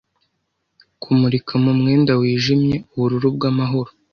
Kumurika 1.01 1.53
mu 1.63 1.71
mwenda 1.79 2.11
wijimye, 2.21 2.75
ubururu 2.93 3.27
bwamahoro 3.35 3.91